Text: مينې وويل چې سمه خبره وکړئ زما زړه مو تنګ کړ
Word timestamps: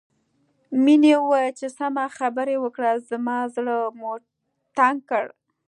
مينې 0.83 1.13
وويل 1.19 1.51
چې 1.59 1.67
سمه 1.77 2.05
خبره 2.17 2.55
وکړئ 2.63 2.93
زما 3.09 3.37
زړه 3.55 3.77
مو 3.97 4.11
تنګ 4.77 4.97
کړ 5.09 5.25